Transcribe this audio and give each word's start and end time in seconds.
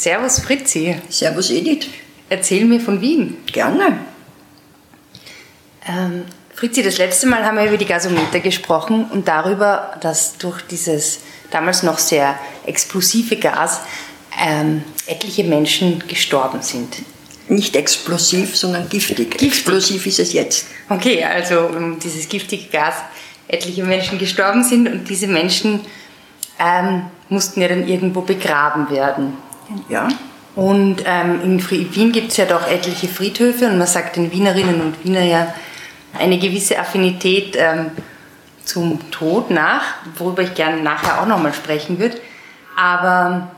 Servus 0.00 0.38
Fritzi. 0.38 0.96
Servus 1.10 1.50
Edith. 1.50 1.86
Erzähl 2.30 2.64
mir 2.64 2.80
von 2.80 3.02
Wien. 3.02 3.36
Gerne. 3.52 3.98
Ähm, 5.86 6.24
Fritzi, 6.54 6.82
das 6.82 6.96
letzte 6.96 7.26
Mal 7.26 7.44
haben 7.44 7.58
wir 7.58 7.66
über 7.66 7.76
die 7.76 7.84
Gasometer 7.84 8.40
gesprochen 8.40 9.10
und 9.12 9.28
darüber, 9.28 9.98
dass 10.00 10.38
durch 10.38 10.62
dieses 10.62 11.20
damals 11.50 11.82
noch 11.82 11.98
sehr 11.98 12.38
explosive 12.64 13.36
Gas 13.36 13.80
ähm, 14.42 14.84
etliche 15.06 15.44
Menschen 15.44 16.02
gestorben 16.08 16.62
sind. 16.62 16.96
Nicht 17.48 17.76
explosiv, 17.76 18.56
sondern 18.56 18.88
giftig. 18.88 19.32
giftig. 19.32 19.48
Explosiv 19.48 20.06
ist 20.06 20.20
es 20.20 20.32
jetzt. 20.32 20.68
Okay, 20.88 21.22
also 21.22 21.66
um 21.66 21.98
dieses 21.98 22.26
giftige 22.26 22.68
Gas 22.68 22.94
etliche 23.48 23.84
Menschen 23.84 24.18
gestorben 24.18 24.64
sind 24.64 24.88
und 24.88 25.10
diese 25.10 25.26
Menschen 25.26 25.82
ähm, 26.58 27.02
mussten 27.28 27.60
ja 27.60 27.68
dann 27.68 27.86
irgendwo 27.86 28.22
begraben 28.22 28.88
werden. 28.88 29.49
Ja. 29.88 30.08
Und 30.56 31.04
ähm, 31.06 31.40
in 31.42 31.70
Wien 31.94 32.12
gibt 32.12 32.32
es 32.32 32.36
ja 32.36 32.44
doch 32.44 32.66
etliche 32.66 33.08
Friedhöfe 33.08 33.66
und 33.66 33.78
man 33.78 33.86
sagt 33.86 34.16
den 34.16 34.32
Wienerinnen 34.32 34.80
und 34.80 35.04
Wiener 35.04 35.22
ja 35.22 35.54
eine 36.18 36.38
gewisse 36.38 36.78
Affinität 36.78 37.56
ähm, 37.56 37.92
zum 38.64 39.10
Tod 39.10 39.50
nach, 39.50 39.82
worüber 40.16 40.42
ich 40.42 40.54
gerne 40.54 40.82
nachher 40.82 41.20
auch 41.20 41.26
nochmal 41.26 41.54
sprechen 41.54 41.98
würde. 41.98 42.20
Aber 42.76 43.50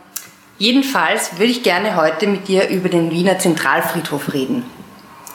jedenfalls 0.58 1.38
würde 1.38 1.52
ich 1.52 1.62
gerne 1.62 1.96
heute 1.96 2.26
mit 2.26 2.48
dir 2.48 2.68
über 2.68 2.88
den 2.88 3.10
Wiener 3.10 3.38
Zentralfriedhof 3.38 4.32
reden. 4.32 4.64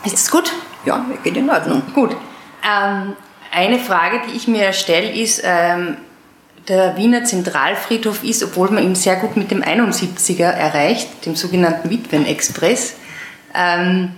Ist 0.05 0.13
das 0.13 0.31
gut? 0.31 0.53
Ja, 0.85 1.05
geht 1.23 1.37
in 1.37 1.49
Ordnung. 1.49 1.81
Gut. 1.93 2.15
Ähm, 2.63 3.13
eine 3.51 3.79
Frage, 3.79 4.21
die 4.27 4.37
ich 4.37 4.47
mir 4.47 4.73
stelle, 4.73 5.11
ist, 5.11 5.41
ähm, 5.43 5.97
der 6.67 6.97
Wiener 6.97 7.23
Zentralfriedhof 7.23 8.23
ist, 8.23 8.43
obwohl 8.43 8.69
man 8.69 8.83
ihn 8.83 8.95
sehr 8.95 9.15
gut 9.15 9.37
mit 9.37 9.51
dem 9.51 9.63
71er 9.63 10.49
erreicht, 10.49 11.25
dem 11.25 11.35
sogenannten 11.35 11.89
Witwen-Express, 11.89 12.95
ähm, 13.55 14.11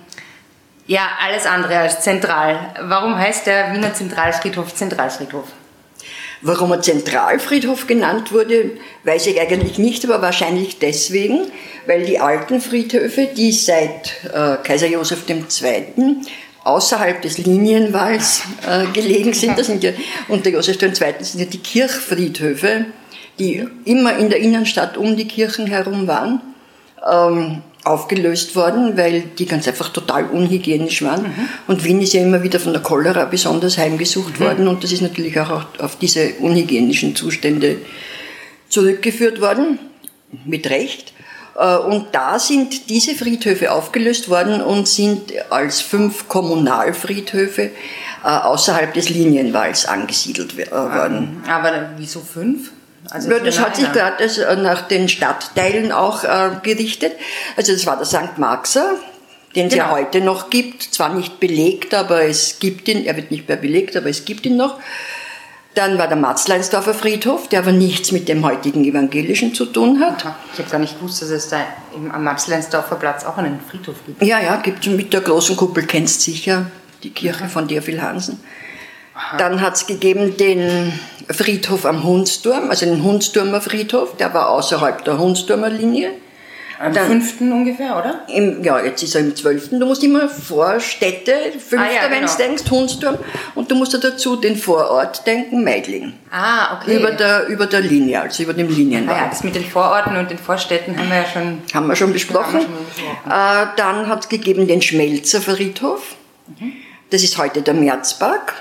ja, 0.88 1.08
alles 1.24 1.46
andere 1.46 1.78
als 1.78 2.02
zentral. 2.02 2.74
Warum 2.82 3.16
heißt 3.16 3.46
der 3.46 3.74
Wiener 3.74 3.94
Zentralfriedhof 3.94 4.74
Zentralfriedhof? 4.74 5.46
Warum 6.42 6.72
er 6.72 6.82
Zentralfriedhof 6.82 7.86
genannt 7.86 8.32
wurde, 8.32 8.72
weiß 9.04 9.28
ich 9.28 9.40
eigentlich 9.40 9.78
nicht, 9.78 10.04
aber 10.06 10.22
wahrscheinlich 10.22 10.80
deswegen, 10.80 11.52
weil 11.86 12.06
die 12.06 12.20
alten 12.20 12.62
Friedhöfe, 12.62 13.28
die 13.28 13.52
seit 13.52 14.16
äh, 14.34 14.56
Kaiser 14.64 14.88
Joseph 14.88 15.30
II. 15.30 15.44
Außerhalb 16.64 17.22
des 17.22 17.38
Linienwalls 17.38 18.44
äh, 18.68 18.86
gelegen 18.94 19.34
sind, 19.34 19.58
das 19.58 19.68
sind 19.68 19.84
ja 19.84 19.92
unter 20.28 20.50
Joseph 20.50 20.82
II. 20.82 20.92
sind 21.22 21.40
ja 21.40 21.46
die 21.46 21.60
Kirchfriedhöfe, 21.60 22.86
die 23.40 23.66
immer 23.86 24.18
in 24.18 24.30
der 24.30 24.40
Innenstadt 24.40 24.98
um 24.98 25.16
die 25.16 25.28
Kirchen 25.28 25.68
herum 25.68 26.08
waren. 26.08 26.42
Ähm, 27.10 27.62
aufgelöst 27.84 28.56
worden, 28.56 28.98
weil 28.98 29.22
die 29.22 29.46
ganz 29.46 29.68
einfach 29.68 29.90
total 29.90 30.26
unhygienisch 30.26 31.02
waren. 31.02 31.24
Mhm. 31.24 31.50
Und 31.68 31.84
Wien 31.84 32.02
ist 32.02 32.14
ja 32.14 32.22
immer 32.22 32.44
wieder 32.44 32.60
von 32.60 32.74
der 32.74 32.82
Cholera 32.82 33.26
besonders 33.26 33.78
heimgesucht 33.78 34.40
mhm. 34.40 34.44
worden 34.44 34.68
und 34.68 34.84
das 34.84 34.92
ist 34.92 35.02
natürlich 35.02 35.40
auch 35.40 35.66
auf 35.80 35.98
diese 35.98 36.34
unhygienischen 36.40 37.16
Zustände 37.16 37.78
zurückgeführt 38.68 39.42
worden, 39.42 39.80
mit 40.46 40.70
Recht. 40.70 41.14
Äh, 41.56 41.78
und 41.78 42.08
da 42.14 42.40
sind 42.40 42.90
diese 42.90 43.16
Friedhöfe 43.16 43.72
aufgelöst 43.72 44.30
worden 44.30 44.62
und 44.62 44.88
sind 44.88 45.34
als 45.50 45.82
fünf 45.82 46.28
Kommunalfriedhöfe 46.28 47.72
äh, 48.24 48.28
außerhalb 48.28 48.94
des 48.94 49.10
Linienwalls 49.10 49.86
angesiedelt 49.86 50.58
äh, 50.58 50.72
worden. 50.72 51.44
Aber 51.50 51.92
wieso 51.98 52.20
fünf? 52.20 52.72
Also 53.10 53.32
ja, 53.32 53.40
das 53.40 53.60
hat 53.60 53.76
sich 53.76 53.92
gerade 53.92 54.62
nach 54.62 54.82
den 54.82 55.10
Stadtteilen 55.10 55.92
auch 55.92 56.24
äh, 56.24 56.52
gerichtet. 56.62 57.14
Also 57.56 57.74
das 57.74 57.86
war 57.86 57.98
der 57.98 58.06
St. 58.06 58.38
Marxer, 58.38 58.96
den 59.56 59.68
es 59.68 59.74
genau. 59.74 59.86
ja 59.86 59.92
heute 59.92 60.22
noch 60.22 60.50
gibt. 60.50 60.84
Zwar 60.84 61.14
nicht 61.14 61.40
belegt, 61.40 61.94
aber 61.94 62.24
es 62.24 62.60
gibt 62.60 62.88
ihn. 62.88 63.06
Er 63.06 63.16
wird 63.16 63.32
nicht 63.32 63.48
mehr 63.48 63.58
belegt, 63.58 63.98
aber 63.98 64.10
es 64.10 64.26
gibt 64.26 64.46
ihn 64.46 64.58
noch. 64.58 64.80
Dann 65.80 65.98
war 65.98 66.10
der 66.10 66.18
Matzleinsdorfer 66.18 66.94
Friedhof, 66.94 67.48
der 67.48 67.60
aber 67.60 67.72
nichts 67.72 68.12
mit 68.12 68.28
dem 68.28 68.46
heutigen 68.46 68.84
Evangelischen 68.84 69.54
zu 69.54 69.66
tun 69.66 70.02
hat. 70.02 70.26
Aha. 70.26 70.36
Ich 70.52 70.60
habe 70.60 70.70
gar 70.70 70.80
nicht 70.80 71.00
gewusst, 71.00 71.22
dass 71.22 71.30
es 71.30 71.48
da 71.48 71.62
am 72.12 72.22
Matzleinsdorfer 72.22 72.98
Platz 72.98 73.24
auch 73.24 73.38
einen 73.38 73.62
Friedhof 73.62 73.96
gibt. 74.06 74.22
Ja, 74.22 74.42
ja, 74.42 74.58
gibt 74.58 74.86
es 74.86 74.92
mit 74.92 75.14
der 75.14 75.22
großen 75.22 75.56
Kuppel, 75.56 75.86
kennst 75.86 76.20
sicher, 76.20 76.66
die 77.02 77.12
Kirche 77.12 77.48
von 77.48 77.70
Dirfil 77.70 78.02
Hansen. 78.02 78.42
Dann 79.38 79.62
hat 79.62 79.76
es 79.78 79.88
gegeben 79.88 80.36
den 80.36 80.92
Friedhof 81.30 81.86
am 81.86 82.04
Hundsturm, 82.04 82.70
also 82.70 82.86
den 82.86 83.02
Hundsturmer 83.02 83.62
Friedhof, 83.62 84.18
der 84.18 84.34
war 84.34 84.50
außerhalb 84.50 85.06
der 85.06 85.18
Hundsturmer 85.18 85.70
Linie. 85.70 86.12
Am 86.80 86.94
Dann, 86.94 87.08
fünften 87.08 87.52
ungefähr, 87.52 87.98
oder? 87.98 88.22
Im, 88.30 88.64
ja, 88.64 88.80
jetzt 88.80 89.04
ist 89.04 89.14
er 89.14 89.20
im 89.20 89.36
zwölften. 89.36 89.82
Du 89.82 89.86
musst 89.86 90.02
immer 90.02 90.30
Vorstädte, 90.30 91.34
fünfter, 91.52 91.80
ah, 91.80 92.04
ja, 92.06 92.10
wenn 92.10 92.22
du 92.22 92.28
genau. 92.28 92.38
denkst, 92.38 92.72
Hundsturm. 92.72 93.18
Und 93.54 93.70
du 93.70 93.76
musst 93.76 93.94
dazu 94.02 94.38
den 94.38 94.56
Vorort 94.56 95.28
denken, 95.28 95.66
Meidling. 95.66 96.14
Ah, 96.32 96.78
okay. 96.78 96.98
Über 96.98 97.12
der, 97.12 97.48
über 97.48 97.66
der 97.66 97.82
Linie, 97.82 98.22
also 98.22 98.44
über 98.44 98.54
dem 98.54 98.70
Linienwand. 98.70 99.10
Ah, 99.10 99.24
ja, 99.24 99.28
das 99.28 99.44
mit 99.44 99.56
den 99.56 99.66
Vororten 99.66 100.16
und 100.16 100.32
den 100.32 100.38
Vorstädten 100.38 100.98
haben 100.98 101.10
wir 101.10 101.18
ja 101.18 101.26
schon, 101.26 101.62
haben 101.74 101.88
wir 101.88 101.98
schon 101.98 102.14
besprochen. 102.14 102.54
Wir 102.54 102.62
schon 102.62 102.86
besprochen. 102.86 103.30
Äh, 103.30 103.68
dann 103.76 104.08
hat 104.08 104.24
es 104.24 104.30
gegeben 104.30 104.66
den 104.66 104.82
Schmelzer 104.82 105.42
Friedhof. 105.42 106.16
Mhm. 106.48 106.72
Das 107.10 107.24
ist 107.24 107.38
heute 107.38 107.62
der 107.62 107.74
Märzpark 107.74 108.54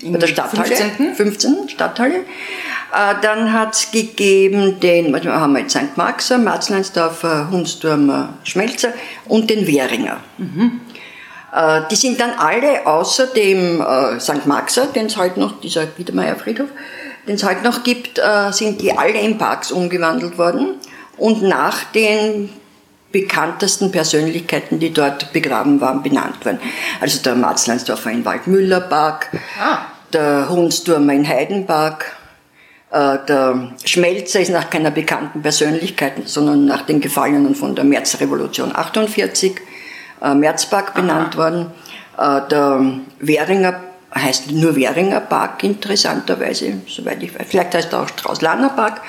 in 0.00 0.18
der 0.18 0.26
Stadthalle. 0.26 0.74
15. 0.74 1.14
15. 1.14 1.68
Stadthalle. 1.68 2.24
Äh, 2.92 3.14
dann 3.22 3.52
hat 3.52 3.74
es 3.74 3.90
gegeben 3.90 4.78
den, 4.80 5.12
was 5.14 5.24
haben 5.24 5.54
wir 5.54 5.60
jetzt, 5.60 5.72
St. 5.72 5.96
Maxer, 5.96 6.36
Marzleinsdorfer, 6.36 7.50
Hunsturmer, 7.50 8.34
Schmelzer 8.44 8.92
und 9.24 9.48
den 9.48 9.66
Währinger. 9.66 10.18
Mhm. 10.36 10.80
Äh, 11.54 11.82
die 11.90 11.96
sind 11.96 12.20
dann 12.20 12.32
alle 12.32 12.86
außer 12.86 13.28
dem 13.28 13.80
äh, 13.80 14.20
St. 14.20 14.46
Maxer, 14.46 14.86
den 14.88 15.06
es 15.06 15.16
heute 15.16 15.40
noch, 15.40 15.60
dieser 15.60 15.86
Biedermeier 15.86 16.36
Friedhof, 16.36 16.68
den 17.26 17.36
es 17.36 17.44
heute 17.44 17.62
noch 17.62 17.84
gibt, 17.84 18.20
sind 18.50 18.80
die 18.80 18.98
alle 18.98 19.20
in 19.20 19.38
Parks 19.38 19.70
umgewandelt 19.70 20.38
worden 20.38 20.74
und 21.18 21.40
nach 21.40 21.84
den 21.94 22.50
bekanntesten 23.12 23.92
Persönlichkeiten, 23.92 24.80
die 24.80 24.92
dort 24.92 25.32
begraben 25.32 25.80
waren, 25.80 26.02
benannt 26.02 26.44
worden. 26.44 26.58
Also 27.00 27.22
der 27.22 27.36
Marzleinsdorfer 27.36 28.10
in 28.10 28.24
Waldmüllerpark, 28.24 29.28
ah 29.62 29.82
der 30.12 30.48
Hundsturmer 30.48 31.12
in 31.12 31.26
Heidenberg, 31.26 32.04
äh, 32.04 32.21
der 32.92 33.72
Schmelzer 33.84 34.40
ist 34.40 34.50
nach 34.50 34.68
keiner 34.68 34.90
bekannten 34.90 35.40
Persönlichkeit, 35.40 36.14
sondern 36.26 36.66
nach 36.66 36.82
den 36.82 37.00
Gefallenen 37.00 37.54
von 37.54 37.74
der 37.74 37.84
Märzrevolution 37.84 38.74
48, 38.74 39.52
äh, 40.22 40.34
Märzpark 40.34 40.94
benannt 40.94 41.34
Aha. 41.34 41.38
worden. 41.38 41.66
Äh, 42.18 42.48
der 42.50 43.00
Währinger 43.18 43.80
heißt 44.14 44.52
nur 44.52 44.76
Währinger 44.76 45.20
Park, 45.20 45.64
interessanterweise, 45.64 46.82
soweit 46.86 47.22
ich 47.22 47.34
weiß. 47.34 47.46
Vielleicht 47.48 47.74
heißt 47.74 47.92
er 47.92 48.02
auch 48.02 48.08
Straußlaner 48.08 48.70
Park. 48.70 49.00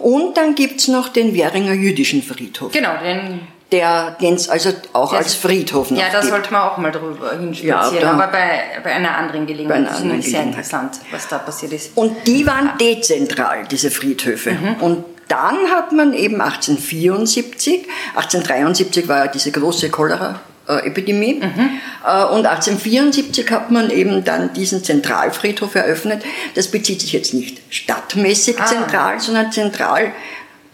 Und 0.00 0.36
dann 0.36 0.54
gibt's 0.54 0.88
noch 0.88 1.08
den 1.08 1.34
Währinger 1.34 1.72
jüdischen 1.72 2.22
Friedhof. 2.22 2.72
Genau, 2.72 2.96
den 3.02 3.40
der 3.72 4.16
den 4.20 4.34
es 4.34 4.48
also 4.48 4.70
auch 4.92 5.12
ja, 5.12 5.18
als 5.18 5.34
Friedhof 5.34 5.90
noch 5.90 5.98
Ja, 5.98 6.06
da 6.10 6.22
sollte 6.22 6.52
man 6.52 6.62
auch 6.62 6.78
mal 6.78 6.90
drüber 6.90 7.32
hinspazieren, 7.32 8.02
ja, 8.02 8.12
aber 8.12 8.28
bei, 8.28 8.60
bei 8.82 8.92
einer 8.92 9.16
anderen 9.16 9.46
Gelegenheit. 9.46 9.84
Bei 9.84 9.88
einer 9.88 9.96
anderen 9.96 10.16
das 10.18 10.26
ist 10.26 10.32
sehr 10.32 10.42
interessant, 10.42 11.00
was 11.10 11.28
da 11.28 11.38
passiert 11.38 11.72
ist. 11.72 11.96
Und 11.96 12.26
die 12.26 12.46
waren 12.46 12.72
dezentral, 12.80 13.64
diese 13.70 13.90
Friedhöfe. 13.90 14.52
Mhm. 14.52 14.74
Und 14.80 15.04
dann 15.28 15.56
hat 15.70 15.92
man 15.92 16.14
eben 16.14 16.40
1874, 16.40 17.86
1873 18.14 19.08
war 19.08 19.26
ja 19.26 19.26
diese 19.26 19.52
große 19.52 19.90
Cholera, 19.90 20.40
Epidemie. 20.68 21.34
Mhm. 21.34 21.80
Äh, 22.04 22.24
und 22.24 22.46
1874 22.46 23.50
hat 23.50 23.70
man 23.70 23.90
eben 23.90 24.24
dann 24.24 24.52
diesen 24.52 24.84
Zentralfriedhof 24.84 25.74
eröffnet. 25.74 26.22
Das 26.54 26.68
bezieht 26.68 27.00
sich 27.00 27.12
jetzt 27.12 27.32
nicht 27.32 27.60
stadtmäßig 27.70 28.60
ah. 28.60 28.66
zentral, 28.66 29.20
sondern 29.20 29.50
zentral 29.50 30.12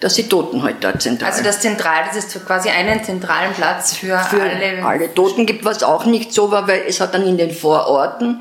dass 0.04 0.12
die 0.12 0.28
Toten 0.28 0.62
heute 0.62 0.76
dort 0.80 1.00
sind. 1.00 1.22
Also 1.22 1.42
das 1.42 1.60
Zentral, 1.60 2.04
das 2.06 2.26
ist 2.26 2.46
quasi 2.46 2.68
einen 2.68 3.02
zentralen 3.02 3.54
Platz 3.54 3.94
für, 3.94 4.18
für 4.18 4.42
alle. 4.42 4.84
alle 4.84 5.14
Toten 5.14 5.46
gibt, 5.46 5.64
was 5.64 5.82
auch 5.82 6.04
nicht 6.04 6.34
so 6.34 6.50
war, 6.50 6.68
weil 6.68 6.82
es 6.86 7.00
hat 7.00 7.14
dann 7.14 7.26
in 7.26 7.38
den 7.38 7.50
Vororten 7.50 8.40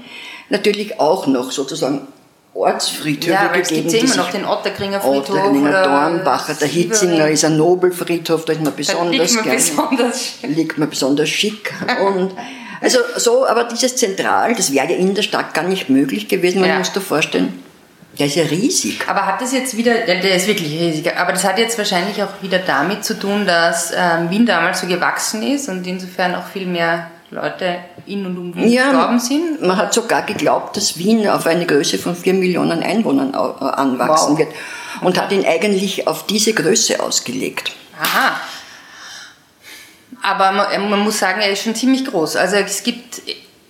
natürlich 0.49 0.99
auch 0.99 1.25
noch 1.25 1.53
sozusagen 1.53 2.05
Ortsfriedhöfe 2.53 3.31
ja, 3.31 3.47
gegeben. 3.47 3.87
Es 3.87 3.93
gibt 3.93 4.03
immer 4.03 4.15
noch 4.17 4.31
den 4.31 4.43
Otterkringer 4.43 4.99
Friedhof. 4.99 5.29
Otterkringer, 5.29 5.83
Dornbacher, 5.83 6.53
der 6.55 6.67
Hitzinger 6.67 7.29
ist 7.29 7.45
ein 7.45 7.55
Nobelfriedhof, 7.55 8.43
da 8.43 8.51
ist 8.51 8.61
man 8.61 8.75
besonders 8.75 9.33
liegt 9.33 9.45
man 9.45 9.55
besonders, 9.55 10.33
liegt 10.41 10.77
man 10.77 10.89
besonders 10.89 11.29
schick. 11.29 11.73
Und 12.05 12.33
also 12.81 12.99
so, 13.15 13.47
aber 13.47 13.63
dieses 13.63 13.95
Zentral, 13.95 14.53
das 14.53 14.73
wäre 14.73 14.91
ja 14.91 14.97
in 14.97 15.15
der 15.15 15.23
Stadt 15.23 15.53
gar 15.53 15.63
nicht 15.63 15.87
möglich 15.87 16.27
gewesen, 16.27 16.59
man 16.59 16.71
ja. 16.71 16.77
muss 16.79 16.91
da 16.91 16.99
vorstellen 16.99 17.62
der 18.17 18.27
ist 18.27 18.35
ja 18.35 18.43
riesig. 18.43 18.99
Aber 19.07 19.25
hat 19.25 19.41
das 19.41 19.53
jetzt 19.53 19.75
wieder, 19.75 19.93
der 19.93 20.35
ist 20.35 20.47
wirklich 20.47 20.71
riesig, 20.79 21.15
aber 21.17 21.31
das 21.31 21.43
hat 21.43 21.57
jetzt 21.57 21.77
wahrscheinlich 21.77 22.21
auch 22.21 22.41
wieder 22.41 22.59
damit 22.59 23.03
zu 23.03 23.17
tun, 23.17 23.45
dass 23.45 23.91
ähm, 23.95 24.29
Wien 24.29 24.45
damals 24.45 24.81
so 24.81 24.87
gewachsen 24.87 25.41
ist 25.43 25.67
und 25.69 25.85
insofern 25.87 26.35
auch 26.35 26.45
viel 26.45 26.67
mehr 26.67 27.09
Leute 27.33 27.79
in 28.05 28.25
und 28.25 28.37
um 28.37 28.55
Wien 28.55 28.69
ja, 28.69 28.91
gestorben 28.91 29.19
sind? 29.19 29.61
Man 29.61 29.77
hat 29.77 29.93
sogar 29.93 30.21
geglaubt, 30.23 30.77
dass 30.77 30.97
Wien 30.97 31.27
auf 31.27 31.47
eine 31.47 31.65
Größe 31.65 31.97
von 31.97 32.15
vier 32.15 32.33
Millionen 32.33 32.83
Einwohnern 32.83 33.33
äh, 33.33 33.65
anwachsen 33.65 34.33
wow. 34.33 34.37
wird 34.37 34.53
und 35.01 35.19
hat 35.19 35.31
ihn 35.31 35.45
eigentlich 35.45 36.07
auf 36.07 36.25
diese 36.25 36.53
Größe 36.53 37.01
ausgelegt. 37.01 37.71
Aha. 37.99 38.39
Aber 40.21 40.51
man, 40.51 40.89
man, 40.89 40.99
muss 40.99 41.19
sagen, 41.19 41.41
er 41.41 41.51
ist 41.51 41.63
schon 41.63 41.75
ziemlich 41.75 42.05
groß. 42.05 42.37
Also 42.37 42.55
es 42.55 42.83
gibt 42.83 43.21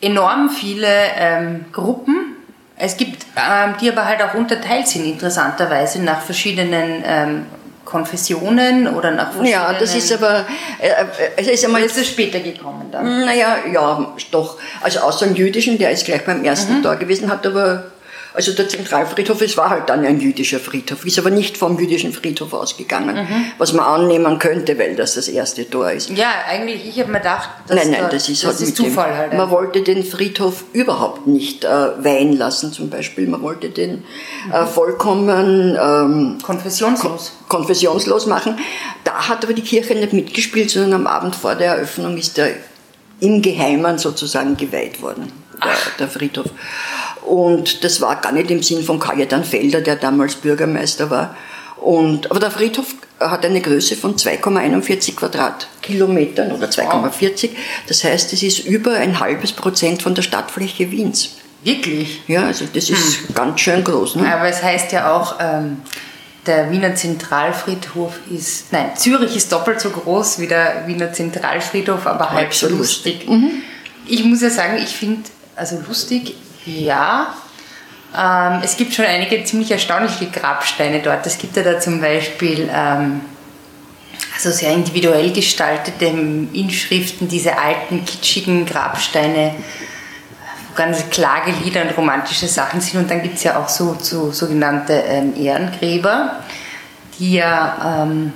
enorm 0.01 0.49
viele 0.49 0.87
ähm, 1.17 1.65
Gruppen. 1.71 2.32
Es 2.75 2.97
gibt, 2.97 3.25
ähm, 3.37 3.75
die 3.79 3.91
aber 3.91 4.05
halt 4.05 4.21
auch 4.21 4.33
unterteilt 4.33 4.87
sind, 4.87 5.05
interessanterweise, 5.05 6.01
nach 6.01 6.21
verschiedenen 6.21 7.03
ähm, 7.05 7.45
Konfessionen 7.85 8.87
oder 8.87 9.11
nach 9.11 9.31
verschiedenen... 9.31 9.51
Ja, 9.51 9.73
das 9.73 9.95
ist 9.95 10.11
aber... 10.11 10.45
Äh, 10.79 10.87
äh 10.87 11.05
es 11.37 11.47
ist 11.47 11.65
einmal... 11.65 11.83
Ist 11.83 12.03
später 12.05 12.39
gekommen 12.39 12.89
dann? 12.91 13.25
Naja, 13.25 13.57
ja, 13.71 14.13
doch. 14.31 14.57
Also 14.81 14.99
außer 14.99 15.27
dem 15.27 15.35
jüdischen, 15.35 15.77
der 15.77 15.91
ist 15.91 16.05
gleich 16.05 16.25
beim 16.25 16.43
ersten 16.43 16.79
mhm. 16.79 16.83
da 16.83 16.95
gewesen, 16.95 17.29
hat 17.29 17.45
aber 17.45 17.83
also 18.33 18.53
der 18.53 18.67
Zentralfriedhof, 18.67 19.41
es 19.41 19.57
war 19.57 19.69
halt 19.69 19.89
dann 19.89 20.05
ein 20.05 20.19
jüdischer 20.19 20.59
Friedhof, 20.59 21.05
ist 21.05 21.19
aber 21.19 21.29
nicht 21.29 21.57
vom 21.57 21.79
jüdischen 21.79 22.13
Friedhof 22.13 22.53
ausgegangen, 22.53 23.15
mhm. 23.15 23.45
was 23.57 23.73
man 23.73 23.85
annehmen 23.85 24.39
könnte, 24.39 24.77
weil 24.79 24.95
das 24.95 25.15
das 25.15 25.27
erste 25.27 25.69
Tor 25.69 25.91
ist. 25.91 26.09
Ja, 26.09 26.31
eigentlich, 26.47 26.87
ich 26.87 26.99
habe 26.99 27.11
mir 27.11 27.19
gedacht, 27.19 27.49
dass 27.67 27.77
nein, 27.77 27.91
nein, 27.91 28.09
das 28.11 28.29
ist, 28.29 28.43
das 28.43 28.59
halt 28.59 28.67
ist 28.67 28.75
Zufall 28.75 29.09
dem, 29.09 29.17
halt. 29.17 29.33
Man 29.33 29.49
wollte 29.51 29.81
den 29.81 30.03
Friedhof 30.03 30.63
überhaupt 30.73 31.27
nicht 31.27 31.63
äh, 31.63 31.69
weihen 31.69 32.37
lassen, 32.37 32.73
zum 32.73 32.89
Beispiel. 32.89 33.27
Man 33.27 33.41
wollte 33.41 33.69
den 33.69 34.03
äh, 34.51 34.65
vollkommen 34.65 35.77
ähm, 35.79 36.37
konfessionslos. 36.41 37.33
Kon 37.47 37.63
konfessionslos 37.63 38.25
machen. 38.25 38.57
Da 39.03 39.29
hat 39.29 39.43
aber 39.43 39.53
die 39.53 39.61
Kirche 39.61 39.95
nicht 39.95 40.13
mitgespielt, 40.13 40.69
sondern 40.69 40.93
am 40.93 41.07
Abend 41.07 41.35
vor 41.35 41.55
der 41.55 41.75
Eröffnung 41.75 42.17
ist 42.17 42.37
er 42.37 42.49
im 43.19 43.41
Geheimen 43.41 43.97
sozusagen 43.97 44.57
geweiht 44.57 45.01
worden, 45.01 45.31
der, 45.63 45.75
der 45.99 46.07
Friedhof. 46.09 46.47
Und 47.25 47.83
das 47.83 48.01
war 48.01 48.19
gar 48.21 48.31
nicht 48.31 48.51
im 48.51 48.61
Sinn 48.61 48.83
von 48.83 48.99
Kajetan 48.99 49.43
Felder, 49.43 49.81
der 49.81 49.95
damals 49.95 50.35
Bürgermeister 50.35 51.09
war. 51.09 51.35
Und, 51.77 52.31
aber 52.31 52.39
der 52.39 52.51
Friedhof 52.51 52.95
hat 53.19 53.45
eine 53.45 53.61
Größe 53.61 53.95
von 53.95 54.15
2,41 54.15 55.15
Quadratkilometern 55.15 56.51
oder 56.51 56.67
2,40. 56.67 57.49
Das 57.87 58.03
heißt, 58.03 58.33
es 58.33 58.43
ist 58.43 58.59
über 58.59 58.93
ein 58.93 59.19
halbes 59.19 59.51
Prozent 59.51 60.01
von 60.01 60.15
der 60.15 60.21
Stadtfläche 60.21 60.91
Wiens. 60.91 61.37
Wirklich? 61.63 62.21
Ja, 62.27 62.45
also 62.45 62.65
das 62.73 62.89
ist 62.89 63.27
hm. 63.27 63.35
ganz 63.35 63.59
schön 63.61 63.83
groß. 63.83 64.15
Ne? 64.15 64.33
Aber 64.33 64.47
es 64.47 64.61
heißt 64.61 64.91
ja 64.91 65.13
auch, 65.13 65.37
ähm, 65.39 65.77
der 66.45 66.71
Wiener 66.71 66.95
Zentralfriedhof 66.95 68.19
ist, 68.29 68.71
nein, 68.73 68.91
Zürich 68.97 69.35
ist 69.35 69.51
doppelt 69.51 69.79
so 69.79 69.89
groß 69.89 70.39
wie 70.39 70.47
der 70.47 70.83
Wiener 70.87 71.13
Zentralfriedhof, 71.13 72.05
aber 72.05 72.31
halb 72.31 72.53
so 72.53 72.67
lustig. 72.67 73.25
lustig. 73.25 73.29
Mhm. 73.29 73.51
Ich 74.05 74.25
muss 74.25 74.41
ja 74.41 74.49
sagen, 74.49 74.77
ich 74.77 74.89
finde, 74.89 75.23
also 75.55 75.81
lustig, 75.87 76.35
ja, 76.65 77.33
ähm, 78.15 78.61
es 78.63 78.77
gibt 78.77 78.93
schon 78.93 79.05
einige 79.05 79.43
ziemlich 79.43 79.71
erstaunliche 79.71 80.27
Grabsteine 80.27 81.01
dort. 81.01 81.25
Es 81.25 81.37
gibt 81.37 81.57
ja 81.57 81.63
da 81.63 81.79
zum 81.79 81.99
Beispiel 81.99 82.69
ähm, 82.73 83.21
also 84.33 84.51
sehr 84.51 84.71
individuell 84.71 85.31
gestaltete 85.31 86.05
Inschriften, 86.05 87.27
diese 87.27 87.57
alten, 87.57 88.05
kitschigen 88.05 88.65
Grabsteine, 88.65 89.55
wo 90.69 90.75
ganz 90.75 91.09
Klagelieder 91.09 91.83
und 91.83 91.97
romantische 91.97 92.47
Sachen 92.47 92.81
sind. 92.81 92.99
Und 92.99 93.11
dann 93.11 93.21
gibt 93.21 93.37
es 93.37 93.43
ja 93.43 93.59
auch 93.59 93.69
so, 93.69 93.97
so 93.99 94.31
sogenannte 94.31 94.93
ähm, 94.93 95.33
Ehrengräber, 95.35 96.43
die 97.17 97.35
ja 97.35 98.03
ähm, 98.03 98.33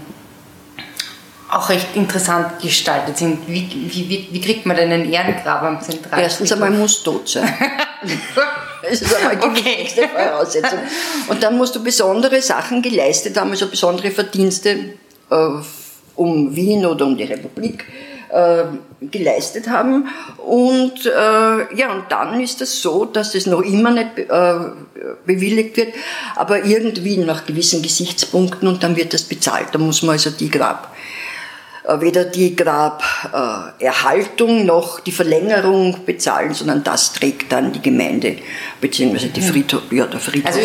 auch 1.49 1.69
recht 1.69 1.95
interessant 1.95 2.59
gestaltet 2.61 3.17
sind. 3.17 3.47
Wie, 3.47 3.69
wie, 3.71 4.27
wie, 4.31 4.41
kriegt 4.41 4.65
man 4.65 4.75
denn 4.75 4.91
einen 4.91 5.11
Ehrengrab 5.11 5.63
am 5.63 5.79
Zentralfriedhof? 5.79 6.19
Erstens 6.19 6.51
einmal 6.51 6.71
muss 6.71 7.03
tot 7.03 7.29
sein. 7.29 7.47
das 8.83 9.01
ist 9.01 9.15
einmal 9.15 9.37
die 9.37 9.45
okay. 9.45 9.63
wichtigste 9.63 10.09
Voraussetzung. 10.09 10.79
Und 11.29 11.41
dann 11.41 11.57
musst 11.57 11.75
du 11.75 11.83
besondere 11.83 12.41
Sachen 12.41 12.81
geleistet 12.81 13.37
haben, 13.37 13.51
also 13.51 13.67
besondere 13.67 14.11
Verdienste 14.11 14.95
äh, 15.29 15.35
um 16.15 16.55
Wien 16.55 16.85
oder 16.85 17.05
um 17.05 17.15
die 17.15 17.23
Republik 17.23 17.85
äh, 18.29 18.63
geleistet 18.99 19.69
haben. 19.69 20.09
Und 20.37 21.05
äh, 21.05 21.09
ja, 21.09 21.93
und 21.93 22.05
dann 22.09 22.41
ist 22.41 22.61
es 22.61 22.81
so, 22.81 23.05
dass 23.05 23.35
es 23.35 23.45
noch 23.45 23.61
immer 23.61 23.91
nicht 23.91 24.17
äh, 24.17 24.53
bewilligt 25.25 25.77
wird, 25.77 25.93
aber 26.35 26.65
irgendwie 26.65 27.17
nach 27.17 27.45
gewissen 27.45 27.81
Gesichtspunkten 27.81 28.67
und 28.67 28.83
dann 28.83 28.97
wird 28.97 29.13
das 29.13 29.23
bezahlt. 29.23 29.67
Da 29.71 29.79
muss 29.79 30.01
man 30.01 30.13
also 30.13 30.31
die 30.31 30.49
Grab 30.49 30.93
weder 31.87 32.25
die 32.25 32.55
Graberhaltung 32.55 34.65
noch 34.65 34.99
die 34.99 35.11
Verlängerung 35.11 36.05
bezahlen, 36.05 36.53
sondern 36.53 36.83
das 36.83 37.13
trägt 37.13 37.51
dann 37.51 37.71
die 37.71 37.81
Gemeinde 37.81 38.37
beziehungsweise 38.79 39.29
die 39.29 39.41
Friedhof, 39.41 39.81
ja, 39.91 40.05
der 40.05 40.19
Friedhof. 40.19 40.55
Also 40.55 40.59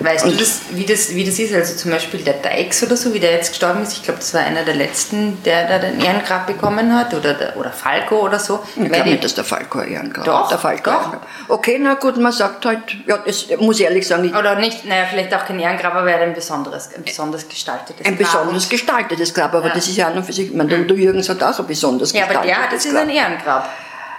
weißt 0.00 0.24
und 0.24 0.32
du, 0.32 0.38
das, 0.38 0.60
wie, 0.70 0.84
das, 0.84 1.14
wie 1.14 1.24
das 1.24 1.38
ist? 1.38 1.54
Also 1.54 1.76
zum 1.76 1.90
Beispiel 1.90 2.20
der 2.20 2.34
Deix 2.34 2.82
oder 2.82 2.96
so, 2.96 3.12
wie 3.12 3.20
der 3.20 3.32
jetzt 3.32 3.50
gestorben 3.50 3.82
ist, 3.82 3.92
ich 3.92 4.02
glaube, 4.02 4.20
das 4.20 4.32
war 4.32 4.42
einer 4.42 4.64
der 4.64 4.74
letzten, 4.74 5.42
der 5.44 5.68
da 5.68 5.78
den 5.78 6.00
Ehrengrab 6.00 6.46
bekommen 6.46 6.94
hat, 6.94 7.12
oder, 7.14 7.34
der, 7.34 7.56
oder 7.56 7.70
Falco 7.70 8.20
oder 8.20 8.38
so. 8.38 8.60
Ich 8.76 8.90
glaube 8.90 9.10
nicht, 9.10 9.24
dass 9.24 9.34
der 9.34 9.44
Falco 9.44 9.80
Ehrengrab 9.80 10.24
Doch, 10.24 10.48
der 10.48 10.58
Falco 10.58 10.90
doch. 10.90 11.16
Okay, 11.48 11.78
na 11.80 11.94
gut, 11.94 12.16
man 12.16 12.32
sagt 12.32 12.64
halt, 12.66 12.96
ja, 13.06 13.18
das 13.18 13.46
muss 13.58 13.78
ich 13.78 13.86
ehrlich 13.86 14.06
sagen. 14.06 14.24
Ich 14.24 14.34
oder 14.34 14.56
nicht, 14.56 14.84
naja, 14.84 15.04
vielleicht 15.10 15.34
auch 15.34 15.44
kein 15.44 15.58
Ehrengrab, 15.58 15.94
aber 15.94 16.10
er 16.10 16.20
ein 16.20 16.34
besonderes, 16.34 16.90
ein 16.94 17.02
besonders 17.02 17.48
gestaltetes 17.48 18.06
Ein 18.06 18.16
Grab. 18.16 18.32
besonders 18.32 18.68
gestaltetes 18.68 19.34
Grab, 19.34 19.54
aber 19.54 19.68
ja. 19.68 19.74
das 19.74 19.88
ist 19.88 19.96
ja 19.96 20.10
auch 20.10 20.14
noch 20.14 20.24
für 20.24 20.32
sich, 20.32 20.43
ich 20.44 20.54
meine, 20.54 20.84
der 20.84 20.96
Jürgens 20.96 21.28
hat 21.28 21.42
auch 21.42 21.58
ein 21.58 21.66
besonders 21.66 22.12
ja, 22.12 22.24
aber 22.24 22.34
der, 22.42 22.56
das 22.70 22.84
ist 22.84 22.94
ein 22.96 23.08
Ehrengrab. 23.08 23.68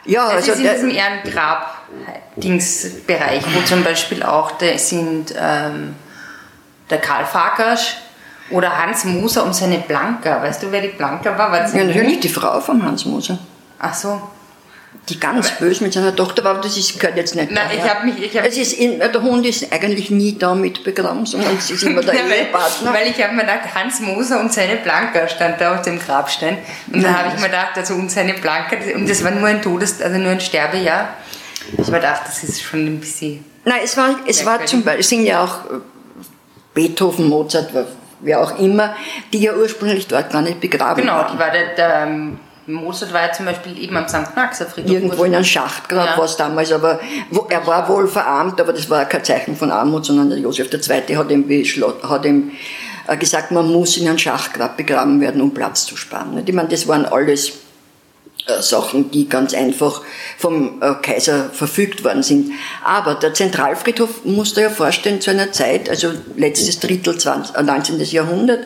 Ja, 0.06 0.28
also 0.28 0.52
ist 0.52 0.60
in 0.60 0.70
diesem 0.70 0.90
Ehrengrab-Dingsbereich, 0.92 3.44
wo 3.54 3.62
zum 3.62 3.82
Beispiel 3.84 4.22
auch 4.24 4.52
der, 4.52 4.78
sind 4.78 5.34
ähm, 5.38 5.96
der 6.90 6.98
Karl 7.00 7.26
Farkasch 7.26 7.98
oder 8.52 8.78
Hans 8.78 9.06
Moser 9.06 9.46
und 9.46 9.56
seine 9.56 9.80
Blanka. 9.80 10.44
Weißt 10.44 10.62
du, 10.62 10.72
wer 10.72 10.82
die 10.82 10.90
Blanka 10.90 11.36
war? 11.38 11.52
war 11.52 11.76
ja, 11.76 11.84
natürlich 11.84 12.20
die 12.20 12.30
Frau 12.30 12.62
von 12.62 12.84
Hans 12.84 13.06
Moser. 13.06 13.40
Ach 13.80 13.94
so 13.94 14.22
die 15.10 15.20
ganz 15.20 15.52
aber 15.52 15.68
böse 15.68 15.84
mit 15.84 15.94
seiner 15.94 16.16
Tochter 16.16 16.44
war, 16.44 16.52
aber 16.52 16.62
das 16.62 16.78
ist, 16.78 17.00
gehört 17.00 17.18
jetzt 17.18 17.36
nicht. 17.36 17.52
Nein, 17.52 17.68
ich 17.76 17.84
habe 17.84 18.06
mich. 18.06 18.22
Ich 18.22 18.38
hab 18.38 18.46
es 18.46 18.58
ist 18.58 18.74
in, 18.74 19.00
der 19.00 19.22
Hund 19.22 19.46
ist 19.46 19.72
eigentlich 19.72 20.10
nie 20.10 20.38
damit 20.38 20.84
begraben, 20.84 21.26
sondern 21.26 21.56
es 21.58 21.70
ist 21.70 21.84
immer 21.84 22.02
der 22.02 22.14
Ehepartner. 22.30 22.94
Weil 22.94 23.08
ich 23.10 23.24
habe 23.24 23.34
mir 23.34 23.42
gedacht, 23.42 23.74
Hans 23.74 24.00
Moser 24.00 24.40
und 24.40 24.52
seine 24.54 24.78
Blanka 24.78 25.28
stand 25.28 25.62
da 25.62 25.76
auf 25.76 25.82
dem 25.84 26.00
Grabstein. 26.00 26.58
Und 26.92 27.04
da 27.04 27.14
habe 27.14 27.30
ich 27.30 27.42
mir 27.42 27.48
gedacht, 27.48 27.72
also 27.76 27.94
und 27.94 28.10
seine 28.12 28.34
Blanka, 28.34 28.78
und 28.96 29.10
das 29.10 29.24
war 29.24 29.32
nur 29.32 29.48
ein 29.48 29.62
Todes-, 29.62 30.02
also 30.02 30.18
nur 30.18 30.32
ein 30.32 30.42
Sterbejahr. 30.42 31.10
Ich 31.74 31.80
habe 31.80 31.92
mir 31.92 31.98
gedacht, 32.00 32.22
das 32.26 32.44
ist 32.44 32.62
schon 32.62 32.86
ein 32.86 33.00
bisschen. 33.00 33.44
Nein, 33.64 33.82
es 33.84 33.98
war, 33.98 34.16
es 34.28 34.46
war 34.46 34.66
zum 34.66 34.84
Beispiel, 34.84 35.02
es 35.02 35.10
sind 35.10 35.26
ja 35.26 35.44
auch 35.44 35.66
äh, 35.66 35.80
Beethoven, 36.74 37.28
Mozart, 37.28 37.72
wer 38.22 38.42
auch 38.42 38.60
immer, 38.60 38.96
die 39.34 39.40
ja 39.40 39.56
ursprünglich 39.56 40.08
dort 40.08 40.32
gar 40.32 40.42
nicht 40.42 40.60
begraben 40.60 41.02
genau, 41.02 41.14
waren. 41.14 41.28
Genau, 41.28 41.34
die 41.34 41.40
war 41.40 41.52
der, 41.52 41.76
der 41.76 42.38
Mozart 42.68 43.14
war 43.14 43.28
ja 43.28 43.32
zum 43.32 43.46
Beispiel 43.46 43.78
eben 43.80 43.96
am 43.96 44.08
St. 44.08 44.36
Maxer 44.36 44.66
Friedhof. 44.66 44.92
Irgendwo 44.92 45.24
in 45.24 45.36
einem 45.36 45.46
Schachtgrab 45.46 46.06
ja. 46.06 46.18
war 46.18 46.26
es 46.26 46.36
damals, 46.36 46.72
aber 46.72 47.00
wo, 47.30 47.46
er 47.50 47.66
war 47.68 47.88
wohl 47.88 48.08
verarmt, 48.08 48.60
aber 48.60 48.74
das 48.74 48.90
war 48.90 49.06
kein 49.06 49.24
Zeichen 49.24 49.56
von 49.56 49.72
Armut, 49.72 50.06
sondern 50.06 50.30
der 50.30 50.40
Josef 50.40 50.70
II. 50.74 51.16
hat 51.16 51.30
ihm, 51.30 51.48
hat 51.48 52.26
ihm 52.26 52.52
äh, 53.08 53.18
gesagt, 53.18 53.52
man 53.52 53.72
muss 53.72 53.98
in 53.98 54.08
einem 54.08 54.18
Schachtgrab 54.18 54.78
begraben 54.78 55.22
werden, 55.22 55.42
um 55.42 55.54
Platz 55.54 55.86
zu 55.86 55.96
sparen. 55.96 56.42
Ich 56.44 56.54
meine, 56.54 56.70
das 56.70 56.88
waren 56.88 57.06
alles 57.06 57.52
äh, 58.48 58.62
Sachen, 58.62 59.12
die 59.12 59.30
ganz 59.30 59.54
einfach 59.54 60.02
vom 60.40 60.82
äh, 60.82 60.96
Kaiser 61.04 61.52
verfügt 61.52 62.04
worden 62.04 62.24
sind. 62.24 62.52
Aber 62.84 63.14
der 63.14 63.36
Zentralfriedhof 63.36 64.26
musst 64.26 64.58
du 64.58 64.62
ja 64.62 64.72
vorstellen 64.72 65.22
zu 65.22 65.30
einer 65.30 65.52
Zeit, 65.52 65.88
also 65.88 66.12
letztes 66.36 66.80
Drittel 66.80 67.16
20, 67.16 67.62
19. 67.62 68.00
Jahrhundert, 68.00 68.66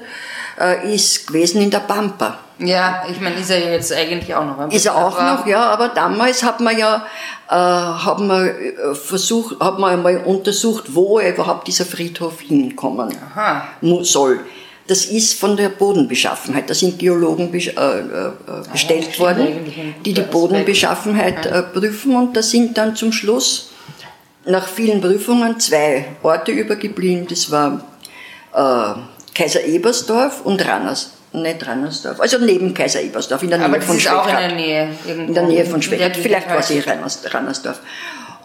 ist 0.84 1.28
gewesen 1.28 1.62
in 1.62 1.72
der 1.72 1.80
Pampa. 1.80 2.38
Ja, 2.60 3.04
ich 3.10 3.22
meine, 3.22 3.38
ist 3.38 3.50
er 3.50 3.72
jetzt 3.72 3.94
eigentlich 3.94 4.36
auch 4.36 4.44
noch. 4.44 4.72
Ist 4.72 4.86
er 4.86 4.96
auch 4.96 5.18
noch, 5.18 5.48
ja, 5.48 5.64
aber 5.68 5.90
damals 5.90 6.44
hat 6.44 6.60
man 6.60 6.78
ja, 6.78 7.06
äh, 7.48 7.54
hat 7.54 8.20
man 8.20 8.48
äh, 8.48 8.94
versucht, 8.96 9.60
hat 9.62 9.80
man 9.80 9.94
einmal 9.94 10.18
untersucht, 10.18 10.94
wo 10.94 11.22
überhaupt 11.22 11.68
dieser 11.68 11.86
Friedhof 11.86 12.42
hinkommen 12.42 13.16
Aha. 13.34 13.64
soll. 14.02 14.42
Das 14.88 15.06
ist 15.06 15.40
von 15.40 15.56
der 15.56 15.70
Bodenbeschaffenheit. 15.70 16.70
Da 16.70 16.74
sind 16.74 17.00
Geologen 17.00 17.54
äh, 17.54 17.60
äh, 17.60 18.32
bestellt 18.72 19.14
ja, 19.14 19.20
worden, 19.20 19.94
die 20.04 20.14
die 20.14 20.22
Bodenbeschaffenheit 20.22 21.46
äh, 21.46 21.64
prüfen 21.64 22.16
und 22.16 22.36
da 22.36 22.42
sind 22.42 22.78
dann 22.78 22.96
zum 22.96 23.14
Schluss 23.14 23.72
nach 24.46 24.68
vielen 24.68 25.00
Prüfungen 25.00 25.60
zwei 25.60 26.06
Orte 26.24 26.52
übergeblieben. 26.52 27.28
Das 27.30 27.52
war 27.52 27.84
äh, 28.54 29.00
Kaiser 29.34 29.64
Ebersdorf 29.64 30.42
und 30.42 30.66
Ranners 30.68 31.12
nicht 31.32 31.66
Rannersdorf, 31.66 32.20
also 32.20 32.38
neben 32.40 32.74
Kaiser 32.74 33.02
Ebersdorf, 33.02 33.44
in 33.44 33.50
der 33.50 33.60
Nähe 33.60 33.68
Aber 33.68 33.82
von 33.82 34.00
Schweckert. 34.00 34.20
auch 34.20 34.28
in 34.28 34.36
der 34.36 34.56
Nähe. 34.56 34.90
In 35.06 35.34
der 35.34 35.44
Nähe 35.44 35.66
von 35.66 35.82
Schweckert, 35.82 36.18
vielleicht 36.18 36.50
war 36.50 36.58
es 36.58 36.72
eh 36.72 36.84
Rannersdorf. 37.28 37.80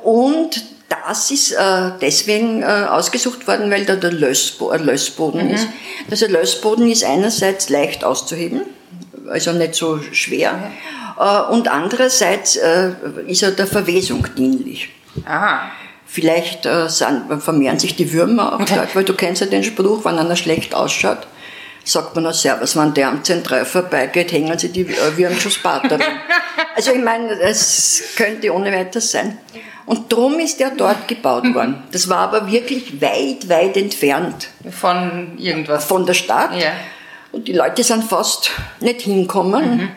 Und 0.02 0.62
das 0.88 1.30
ist 1.30 1.52
äh, 1.52 1.92
deswegen 2.00 2.62
äh, 2.62 2.66
ausgesucht 2.66 3.46
worden, 3.46 3.70
weil 3.70 3.84
da 3.84 3.96
der 3.96 4.12
Lössbo 4.12 4.70
äh, 4.70 4.76
Lössboden 4.76 5.48
mhm. 5.48 5.54
ist. 5.54 5.68
Also 6.10 6.26
Lössboden 6.26 6.90
ist 6.90 7.04
einerseits 7.04 7.68
leicht 7.70 8.04
auszuheben, 8.04 8.62
also 9.28 9.52
nicht 9.52 9.74
so 9.74 10.00
schwer, 10.12 10.52
mhm. 10.52 11.54
und 11.54 11.68
andererseits 11.68 12.56
äh, 12.56 12.90
ist 13.26 13.42
er 13.42 13.52
der 13.52 13.66
Verwesung 13.66 14.26
dienlich. 14.36 14.90
Aha. 15.24 15.70
Vielleicht 16.06 16.66
äh, 16.66 16.88
sind, 16.88 17.42
vermehren 17.42 17.78
sich 17.78 17.96
die 17.96 18.12
Würmer 18.12 18.54
auch 18.54 18.64
dort, 18.66 18.94
weil 18.94 19.04
du 19.04 19.14
kennst 19.14 19.40
ja 19.40 19.46
den 19.46 19.64
Spruch, 19.64 20.04
wenn 20.04 20.18
einer 20.18 20.36
schlecht 20.36 20.74
ausschaut, 20.74 21.26
sagt 21.84 22.16
man 22.16 22.26
auch 22.26 22.32
Servus, 22.32 22.76
wenn 22.76 22.94
der 22.94 23.08
am 23.08 23.22
Zentral 23.22 23.64
vorbeigeht, 23.64 24.32
hängen 24.32 24.58
sie 24.58 24.70
die 24.70 24.82
äh, 24.82 25.16
wie 25.16 25.26
am 25.26 25.38
Schusspater. 25.38 25.98
also 26.74 26.92
ich 26.92 27.02
meine, 27.02 27.38
es 27.40 28.02
könnte 28.16 28.52
ohne 28.52 28.72
weiteres 28.72 29.12
sein. 29.12 29.38
Und 29.86 30.10
drum 30.10 30.40
ist 30.40 30.60
der 30.60 30.70
dort 30.70 31.06
gebaut 31.06 31.44
worden. 31.54 31.82
Das 31.92 32.08
war 32.08 32.18
aber 32.18 32.50
wirklich 32.50 33.00
weit, 33.00 33.48
weit 33.48 33.76
entfernt. 33.76 34.48
Von 34.70 35.36
irgendwas? 35.38 35.84
Von 35.84 36.06
der 36.06 36.14
Stadt. 36.14 36.58
Ja. 36.58 36.72
Und 37.32 37.48
die 37.48 37.52
Leute 37.52 37.82
sind 37.82 38.04
fast 38.04 38.50
nicht 38.80 39.02
hinkommen. 39.02 39.76
Mhm. 39.76 39.88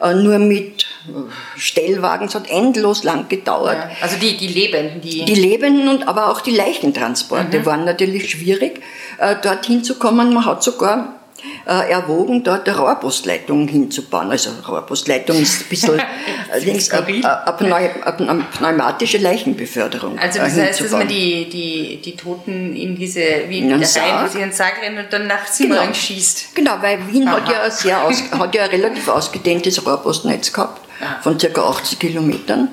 Äh, 0.00 0.14
nur 0.14 0.38
mit 0.38 0.82
äh, 1.08 1.58
Stellwagen, 1.58 2.28
es 2.28 2.34
hat 2.34 2.48
endlos 2.50 3.02
lang 3.02 3.28
gedauert. 3.28 3.76
Ja. 3.76 3.90
Also 4.00 4.16
die, 4.16 4.36
die 4.36 4.48
Lebenden, 4.48 5.00
die... 5.00 5.24
Die 5.24 5.34
Lebenden 5.34 5.88
und 5.88 6.06
aber 6.06 6.28
auch 6.30 6.40
die 6.40 6.54
Leichentransporte 6.54 7.60
mhm. 7.60 7.66
waren 7.66 7.84
natürlich 7.84 8.30
schwierig, 8.30 8.80
dorthin 9.42 9.84
zu 9.84 9.98
kommen. 9.98 10.34
Man 10.34 10.44
hat 10.44 10.64
sogar 10.64 11.21
erwogen, 11.64 12.42
dort 12.42 12.68
eine 12.68 12.78
Rohrpostleitung 12.78 13.68
hinzubauen. 13.68 14.30
Also 14.30 14.50
Rohrpostleitung 14.66 15.36
ist 15.40 15.62
ein 15.62 15.68
bisschen 15.68 15.98
äh, 15.98 16.02
eine 16.52 18.44
pneumatische 18.56 19.18
Leichenbeförderung. 19.18 20.18
Also 20.18 20.40
das 20.40 20.56
heißt, 20.56 20.80
dass 20.80 20.90
man 20.92 21.08
die, 21.08 21.48
die, 21.48 22.00
die 22.02 22.16
Toten 22.16 22.74
in 22.74 22.96
diese, 22.96 23.22
wie 23.48 23.60
in 23.60 23.68
der 23.68 23.86
Sarg, 23.86 24.26
aus 24.26 24.34
ihren 24.34 24.52
Sarg 24.52 24.82
rennen 24.82 24.98
und 24.98 25.12
dann 25.12 25.26
nach 25.26 25.46
Simmering 25.46 25.82
genau. 25.82 25.94
schießt. 25.94 26.54
Genau, 26.54 26.72
weil 26.80 26.98
Wien 27.08 27.30
hat 27.30 27.48
ja, 27.48 27.70
sehr 27.70 28.02
aus, 28.02 28.22
hat 28.30 28.54
ja 28.54 28.64
ein 28.64 28.70
relativ 28.70 29.08
ausgedehntes 29.08 29.84
Rohrpostnetz 29.86 30.52
gehabt, 30.52 30.80
von 31.22 31.38
ca. 31.38 31.60
80 31.60 31.98
Kilometern. 31.98 32.68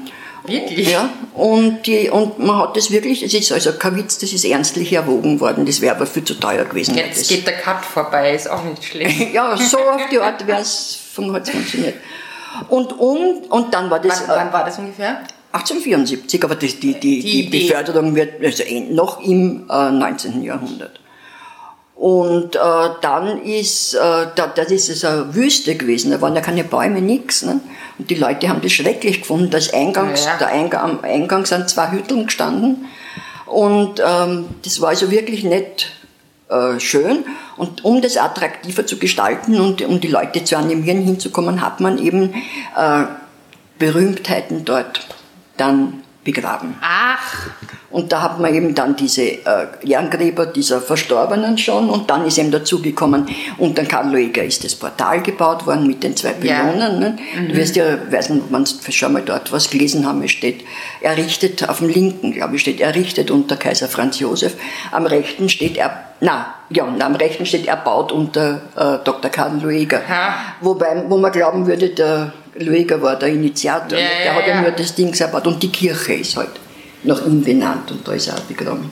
Wirklich? 0.50 0.92
Ja, 0.92 1.10
und, 1.34 1.86
die, 1.86 2.10
und 2.10 2.40
man 2.40 2.58
hat 2.58 2.78
das 2.78 2.92
wirklich, 2.92 3.22
das 3.22 3.34
ist 3.34 3.52
also 3.52 3.74
kein 3.74 3.96
Witz, 3.96 4.18
das 4.18 4.34
ist 4.34 4.46
ernstlich 4.46 4.92
erwogen 4.94 5.40
worden, 5.40 5.66
das 5.66 5.82
wäre 5.82 5.96
aber 5.96 6.06
viel 6.06 6.24
zu 6.24 6.34
teuer 6.36 6.66
gewesen. 6.66 6.96
Jetzt 6.96 7.30
geht 7.30 7.48
der 7.48 7.58
Cut 7.58 7.86
vorbei, 7.86 8.34
ist 8.34 8.50
auch 8.50 8.64
nicht 8.64 8.84
schlecht. 8.84 9.34
ja, 9.34 9.56
so 9.56 9.78
auf 9.80 10.02
die 10.12 10.20
Art 10.20 10.46
wäre 10.46 10.62
es 10.62 10.98
funktioniert. 11.14 11.96
Und, 12.68 12.98
um, 13.00 13.44
und 13.50 13.74
dann 13.74 13.90
war 13.90 14.00
das... 14.00 14.24
Wann, 14.28 14.38
wann 14.38 14.54
war 14.54 14.66
das 14.66 14.78
ungefähr? 14.80 15.22
1874, 15.52 16.44
aber 16.44 16.56
das, 16.56 16.80
die, 16.80 16.94
die, 16.94 17.22
die, 17.22 17.50
die 17.50 17.68
Beförderung 17.68 18.16
wird 18.16 18.44
also 18.44 18.64
noch 18.92 19.20
im 19.22 19.66
äh, 19.70 19.92
19. 19.92 20.44
Jahrhundert. 20.44 21.00
Und 21.96 22.56
äh, 22.56 22.60
dann 23.02 23.42
ist, 23.44 23.94
äh, 23.94 23.98
da, 24.36 24.48
das 24.56 24.72
ist 24.72 24.90
es 24.90 25.04
eine 25.04 25.36
Wüste 25.36 25.76
gewesen, 25.76 26.12
da 26.12 26.22
waren 26.22 26.36
ja 26.36 26.42
keine 26.42 26.64
Bäume, 26.64 27.02
nichts. 27.02 27.42
Ne? 27.42 27.60
Und 28.00 28.10
die 28.10 28.16
Leute 28.16 28.50
haben 28.50 28.62
das 28.62 28.72
schrecklich 28.72 29.22
gefunden. 29.22 29.50
Das 29.52 29.74
Eingangs, 29.74 30.26
ja, 30.26 30.32
ja. 30.32 30.38
Der 30.38 30.48
Eingang, 30.48 30.82
am 30.82 31.00
Eingang 31.04 31.46
sind 31.46 31.70
zwei 31.70 31.92
Hütteln 31.92 32.26
gestanden. 32.26 32.86
Und 33.46 34.02
ähm, 34.04 34.46
das 34.64 34.80
war 34.80 34.90
also 34.90 35.12
wirklich 35.12 35.44
nicht 35.44 35.92
äh, 36.50 36.80
schön. 36.80 37.26
Und 37.58 37.84
um 37.84 38.02
das 38.02 38.18
attraktiver 38.18 38.86
zu 38.86 38.98
gestalten 38.98 39.60
und 39.60 39.82
um 39.82 40.00
die 40.00 40.08
Leute 40.08 40.44
zu 40.44 40.58
animieren, 40.58 41.02
hinzukommen, 41.02 41.62
hat 41.62 41.80
man 41.82 41.98
eben 41.98 42.34
äh, 42.78 43.04
Berühmtheiten 43.78 44.66
dort 44.66 45.08
dann 45.58 46.02
begraben. 46.32 46.76
Ach. 46.82 47.48
Und 47.92 48.12
da 48.12 48.22
hat 48.22 48.40
man 48.40 48.54
eben 48.54 48.76
dann 48.76 48.96
diese 48.96 49.24
äh, 49.24 49.68
Ehrengräber 49.84 50.46
dieser 50.46 50.80
Verstorbenen 50.80 51.58
schon 51.58 51.90
und 51.90 52.10
dann 52.10 52.26
ist 52.26 52.38
eben 52.38 52.52
dazugekommen, 52.52 53.26
unter 53.58 53.84
Karl 53.84 54.12
Lueger 54.12 54.44
ist 54.44 54.64
das 54.64 54.76
Portal 54.76 55.24
gebaut 55.24 55.66
worden 55.66 55.88
mit 55.88 56.04
den 56.04 56.16
zwei 56.16 56.34
Pylonen. 56.34 56.80
Ja. 56.80 56.90
Ne? 56.90 57.18
Mhm. 57.36 57.48
Du 57.48 57.56
wirst 57.56 57.76
ja, 57.76 57.98
weiß 58.12 58.30
nicht, 58.30 58.44
wenn 58.52 58.64
du 58.64 58.92
schon 58.92 59.14
mal 59.14 59.24
dort 59.24 59.52
was 59.52 59.72
gelesen 59.72 60.06
haben, 60.06 60.22
es 60.22 60.32
steht 60.32 60.64
errichtet, 61.02 61.68
auf 61.68 61.80
dem 61.80 61.90
linken, 61.90 62.32
glaube 62.32 62.56
ich, 62.56 62.62
steht 62.62 62.80
errichtet 62.80 63.32
unter 63.32 63.58
Kaiser 63.58 63.88
Franz 63.88 64.20
Josef, 64.20 64.56
am 64.92 65.08
rechten 65.08 65.50
steht 65.50 65.76
er, 65.76 65.92
na, 66.22 66.54
ja, 66.70 66.84
und 66.84 67.02
am 67.02 67.16
rechten 67.16 67.48
steht 67.48 67.66
erbaut 67.66 68.12
unter 68.12 68.62
äh, 68.76 69.04
Dr. 69.04 69.32
Karl 69.32 69.60
Lueger. 69.64 70.02
Wobei, 70.62 71.06
wo 71.08 71.18
man 71.18 71.32
glauben 71.32 71.66
würde, 71.66 71.90
der 71.90 72.34
Lueger 72.60 73.02
war 73.02 73.18
der 73.18 73.30
Initiator, 73.30 73.98
ja, 73.98 74.08
der 74.08 74.26
ja, 74.26 74.34
hat 74.34 74.48
ja 74.48 74.62
nur 74.62 74.72
das 74.72 74.94
Ding 74.96 75.12
gebaut 75.12 75.48
und 75.48 75.62
die 75.64 75.72
Kirche 75.72 76.14
ist 76.14 76.36
halt 76.36 76.52
nach 77.04 77.26
ihm 77.26 77.44
benannt 77.44 77.92
und 77.92 78.08
da 78.08 78.14
ist 78.14 78.28
er 78.28 78.36
auch 78.36 78.42
begraben. 78.42 78.92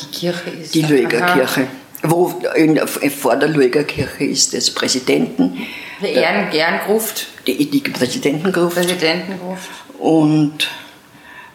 Die 0.00 0.18
Kirche 0.18 0.50
ist. 0.50 0.74
Die 0.74 0.82
Lueger-Kirche. 0.82 1.66
Wo 2.04 2.40
in, 2.56 2.80
vor 3.10 3.36
der 3.36 3.48
Lueger-Kirche 3.48 4.24
ist 4.24 4.54
das 4.54 4.70
Präsidenten. 4.70 5.66
Der 6.00 6.12
Ehren, 6.12 6.52
Ehrengruft. 6.52 7.26
Die, 7.46 7.70
die 7.70 7.80
Präsidentengruft. 7.80 8.74
Präsidentengruft. 8.74 9.70
Und 9.98 10.68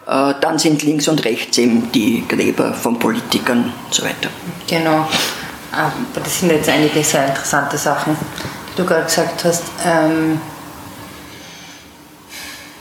äh, 0.08 0.34
dann 0.40 0.58
sind 0.58 0.84
links 0.84 1.08
und 1.08 1.24
rechts 1.26 1.58
eben 1.58 1.92
die 1.92 2.24
Gräber 2.28 2.74
von 2.74 2.98
Politikern 2.98 3.74
und 3.86 3.94
so 3.94 4.04
weiter. 4.04 4.30
Genau. 4.68 5.08
Aber 5.72 6.22
das 6.24 6.40
sind 6.40 6.52
jetzt 6.52 6.70
einige 6.70 7.04
sehr 7.04 7.28
interessante 7.28 7.78
Sachen, 7.78 8.16
die 8.72 8.78
du 8.78 8.86
gerade 8.86 9.04
gesagt 9.04 9.44
hast. 9.44 9.64
Ähm, 9.86 10.40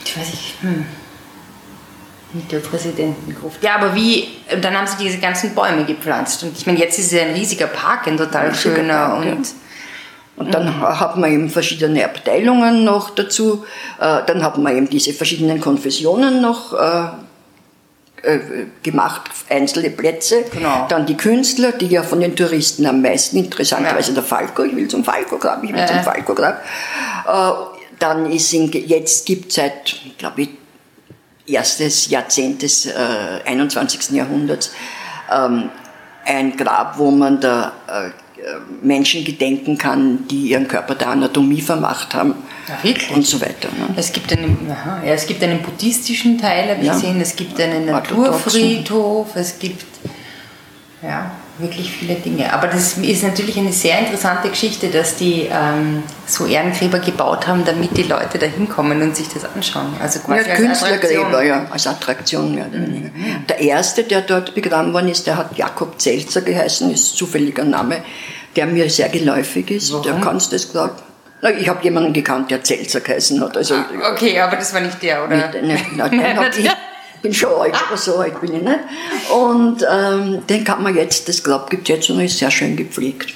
ich 0.06 0.18
weiß 0.18 0.30
nicht, 0.30 0.54
hm. 0.62 0.86
Mit 2.32 2.50
der 2.50 2.58
Präsidentengruft. 2.58 3.62
Ja, 3.62 3.76
aber 3.76 3.94
wie, 3.94 4.28
dann 4.60 4.76
haben 4.76 4.86
sie 4.86 5.04
diese 5.04 5.18
ganzen 5.18 5.54
Bäume 5.54 5.84
gepflanzt. 5.84 6.42
Und 6.42 6.58
ich 6.58 6.66
meine, 6.66 6.78
jetzt 6.78 6.98
ist 6.98 7.12
es 7.12 7.20
ein 7.20 7.32
riesiger 7.32 7.68
Park, 7.68 8.08
ein 8.08 8.16
total 8.16 8.54
schöner. 8.54 9.06
Park, 9.06 9.18
und, 9.18 9.46
ja. 9.46 9.54
und 10.36 10.52
dann 10.52 10.66
mhm. 10.66 10.82
hat 10.82 11.16
man 11.16 11.32
eben 11.32 11.48
verschiedene 11.48 12.04
Abteilungen 12.04 12.84
noch 12.84 13.10
dazu. 13.10 13.64
Äh, 14.00 14.22
dann 14.26 14.42
hat 14.42 14.58
man 14.58 14.76
eben 14.76 14.90
diese 14.90 15.12
verschiedenen 15.12 15.60
Konfessionen 15.60 16.42
noch 16.42 16.75
äh, 16.75 17.06
äh, 18.22 18.40
gemacht, 18.82 19.30
einzelne 19.48 19.90
Plätze. 19.90 20.44
Genau. 20.52 20.86
Dann 20.88 21.06
die 21.06 21.16
Künstler, 21.16 21.72
die 21.72 21.86
ja 21.86 22.02
von 22.02 22.20
den 22.20 22.34
Touristen 22.34 22.86
am 22.86 23.00
meisten 23.00 23.36
interessanterweise 23.36 24.08
ja. 24.10 24.14
der 24.16 24.25
Falco, 24.25 24.64
ich 24.64 24.75
will 24.75 24.88
zum 24.88 25.04
Falco 25.04 25.38
Grab, 25.38 25.62
ich 25.62 25.72
will 25.72 25.78
ja. 25.78 25.86
zum 25.86 26.00
Falco 26.00 26.34
Grab. 26.34 26.60
Dann 27.99 28.31
ist 28.31 28.53
in, 28.53 28.71
jetzt 28.71 29.26
gibt 29.26 29.53
seit, 29.53 29.97
glaube 30.19 30.43
ich, 30.43 30.49
erstes 31.47 32.09
Jahrzehnt 32.11 32.62
des 32.62 32.87
äh, 32.87 32.93
21. 33.45 34.11
Jahrhunderts 34.11 34.73
ähm, 35.33 35.71
ein 36.25 36.57
Grab, 36.57 36.99
wo 36.99 37.11
man 37.11 37.41
da 37.41 37.73
äh, 37.87 38.11
Menschen 38.83 39.25
gedenken 39.25 39.79
kann, 39.79 40.26
die 40.29 40.49
ihren 40.49 40.69
Körper 40.69 40.95
der 40.95 41.09
Anatomie 41.09 41.61
vermacht 41.61 42.15
haben. 42.15 42.35
Wirklich? 42.83 43.11
Und 43.11 43.26
so 43.26 43.41
weiter. 43.41 43.69
Ne? 43.69 43.95
Es, 43.97 44.12
gibt 44.12 44.33
einen, 44.33 44.71
aha, 44.71 45.03
ja, 45.05 45.12
es 45.12 45.26
gibt 45.26 45.43
einen 45.43 45.62
buddhistischen 45.62 46.38
Teil, 46.38 46.71
habe 46.71 46.81
ich 46.81 46.87
ja. 46.87 46.95
gesehen, 46.95 47.21
es 47.21 47.35
gibt 47.35 47.59
einen 47.61 47.87
Naturfriedhof, 47.87 49.35
es 49.37 49.59
gibt 49.59 49.85
ja, 51.03 51.31
wirklich 51.58 51.90
viele 51.90 52.14
Dinge. 52.14 52.52
Aber 52.52 52.66
das 52.66 52.98
ist 52.98 53.22
natürlich 53.22 53.58
eine 53.58 53.72
sehr 53.72 53.98
interessante 53.98 54.48
Geschichte, 54.48 54.88
dass 54.88 55.16
die 55.16 55.48
ähm, 55.50 56.02
so 56.26 56.46
Ehrengräber 56.46 56.98
gebaut 56.98 57.46
haben, 57.46 57.64
damit 57.64 57.96
die 57.96 58.02
Leute 58.02 58.38
da 58.38 58.46
hinkommen 58.46 59.02
und 59.02 59.16
sich 59.16 59.28
das 59.28 59.44
anschauen. 59.44 59.94
Also 60.00 60.20
quasi 60.20 60.44
ja, 60.44 60.50
als 60.50 60.58
Künstlergräber, 60.58 61.26
Attraktion. 61.28 61.46
ja, 61.46 61.66
als 61.70 61.86
Attraktion 61.86 62.54
mehr 62.54 62.66
oder 62.66 62.80
weniger. 62.80 63.08
Mhm. 63.08 63.46
Der 63.48 63.58
erste, 63.60 64.04
der 64.04 64.22
dort 64.22 64.54
begraben 64.54 64.92
worden 64.92 65.08
ist, 65.08 65.26
der 65.26 65.36
hat 65.36 65.56
Jakob 65.56 66.00
Zelzer 66.00 66.42
geheißen, 66.42 66.90
ist 66.92 67.16
zufälliger 67.16 67.64
Name, 67.64 68.02
der 68.54 68.66
mir 68.66 68.88
sehr 68.90 69.08
geläufig 69.08 69.70
ist. 69.70 69.92
Warum? 69.92 70.02
Der 70.04 70.14
kannst 70.20 70.52
das 70.52 70.70
glauben. 70.70 70.96
Ich 71.58 71.68
habe 71.68 71.84
jemanden 71.84 72.12
gekannt, 72.12 72.50
der 72.50 72.64
Zelzer 72.64 73.00
geheißen 73.00 73.40
hat. 73.42 73.56
Also, 73.56 73.75
ah, 73.75 73.84
okay, 74.12 74.40
aber 74.40 74.56
das 74.56 74.72
war 74.72 74.80
nicht 74.80 75.02
der, 75.02 75.25
oder? 75.25 75.36
Nicht, 75.36 75.62
nicht, 75.62 75.96
nein, 75.96 76.10
nein, 76.16 76.50
bin 77.26 77.35
schon 77.35 77.61
alt, 77.61 77.75
aber 77.87 77.97
so 77.97 78.18
alt 78.18 78.40
bin 78.40 78.54
ich 78.54 78.62
nicht. 78.62 78.78
Und 79.35 79.85
ähm, 79.90 80.47
den 80.47 80.64
kann 80.64 80.83
man 80.83 80.95
jetzt, 80.95 81.28
das 81.28 81.42
Grab 81.42 81.68
gibt 81.71 81.88
jetzt 81.88 82.09
und 82.09 82.21
ist 82.21 82.38
sehr 82.38 82.50
schön 82.50 82.76
gepflegt. 82.76 83.35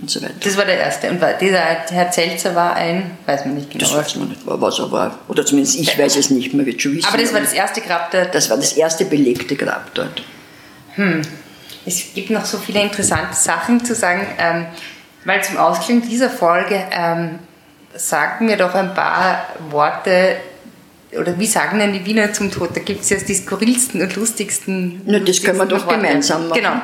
Und 0.00 0.10
so 0.10 0.22
weiter. 0.22 0.34
Das 0.42 0.56
war 0.56 0.64
der 0.64 0.78
erste. 0.78 1.10
Und 1.10 1.20
dieser 1.40 1.58
Herr 1.58 2.10
Zelzer 2.10 2.54
war 2.54 2.74
ein, 2.74 3.18
weiß 3.26 3.44
man 3.44 3.56
nicht 3.56 3.70
genau. 3.70 3.84
Das 3.84 3.94
weiß 3.94 4.16
man 4.16 4.28
nicht, 4.28 4.40
was 4.44 4.78
er 4.78 4.90
war. 4.90 5.18
Oder 5.28 5.44
zumindest 5.44 5.78
ich 5.78 5.98
weiß 5.98 6.16
es 6.16 6.30
nicht, 6.30 6.54
man 6.54 6.64
wird 6.64 6.80
schon 6.80 6.96
wissen. 6.96 7.08
Aber 7.08 7.18
das 7.18 7.32
war 7.32 7.40
das 7.40 7.52
erste 7.52 7.80
Grab 7.80 8.10
dort? 8.10 8.34
Das 8.34 8.48
war 8.50 8.56
das 8.56 8.72
erste 8.72 9.04
belegte 9.04 9.56
Grab 9.56 9.92
dort. 9.94 10.22
Hm. 10.94 11.22
Es 11.84 12.14
gibt 12.14 12.30
noch 12.30 12.44
so 12.44 12.58
viele 12.58 12.80
interessante 12.82 13.34
Sachen 13.34 13.84
zu 13.84 13.94
sagen, 13.94 14.26
ähm, 14.38 14.66
weil 15.24 15.42
zum 15.42 15.56
Ausklang 15.56 16.02
dieser 16.02 16.30
Folge 16.30 16.80
ähm, 16.92 17.40
sagen 17.94 18.48
wir 18.48 18.56
doch 18.56 18.74
ein 18.74 18.94
paar 18.94 19.46
Worte 19.70 20.36
oder 21.18 21.38
wie 21.38 21.46
sagen 21.46 21.78
denn 21.78 21.92
die 21.92 22.04
Wiener 22.04 22.32
zum 22.32 22.50
Tod? 22.50 22.70
Da 22.74 22.80
gibt 22.80 23.02
es 23.02 23.10
ja 23.10 23.18
die 23.18 23.34
skurrilsten 23.34 24.00
und 24.00 24.16
lustigsten. 24.16 25.02
Na, 25.04 25.18
das 25.18 25.42
können 25.42 25.58
wir 25.58 25.66
doch 25.66 25.86
Worte. 25.86 25.96
gemeinsam 25.98 26.48
machen. 26.48 26.60
Genau. 26.60 26.74